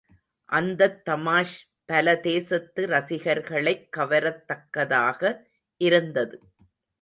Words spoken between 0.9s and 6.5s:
தமாஷ் பல தேசத்து ரசிகர்களைக் கவரத்தக்கதாக இருந்தது.